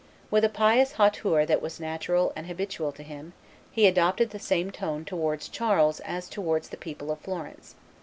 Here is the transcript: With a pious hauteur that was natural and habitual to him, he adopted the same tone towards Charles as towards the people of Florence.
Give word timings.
With 0.31 0.43
a 0.43 0.49
pious 0.49 0.93
hauteur 0.93 1.45
that 1.45 1.61
was 1.61 1.79
natural 1.79 2.33
and 2.35 2.47
habitual 2.47 2.91
to 2.93 3.03
him, 3.03 3.33
he 3.69 3.85
adopted 3.85 4.31
the 4.31 4.39
same 4.39 4.71
tone 4.71 5.05
towards 5.05 5.47
Charles 5.47 5.99
as 5.99 6.27
towards 6.27 6.69
the 6.69 6.75
people 6.77 7.11
of 7.11 7.19
Florence. 7.19 7.75